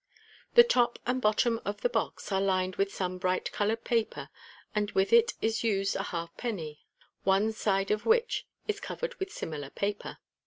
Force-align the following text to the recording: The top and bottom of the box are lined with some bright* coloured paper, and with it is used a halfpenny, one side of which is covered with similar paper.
The 0.55 0.63
top 0.63 0.97
and 1.05 1.21
bottom 1.21 1.61
of 1.63 1.81
the 1.81 1.87
box 1.87 2.31
are 2.31 2.41
lined 2.41 2.77
with 2.77 2.91
some 2.91 3.19
bright* 3.19 3.51
coloured 3.51 3.83
paper, 3.83 4.29
and 4.73 4.89
with 4.93 5.13
it 5.13 5.35
is 5.43 5.63
used 5.63 5.95
a 5.95 6.01
halfpenny, 6.01 6.79
one 7.23 7.51
side 7.53 7.91
of 7.91 8.07
which 8.07 8.47
is 8.67 8.79
covered 8.79 9.13
with 9.19 9.31
similar 9.31 9.69
paper. 9.69 10.17